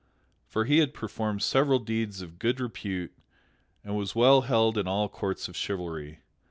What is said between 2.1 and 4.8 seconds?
of good repute and was well held